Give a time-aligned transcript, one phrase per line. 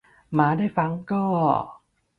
[0.33, 1.23] หมาได้ฟังก็